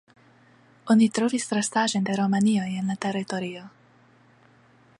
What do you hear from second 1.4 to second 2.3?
restaĵojn de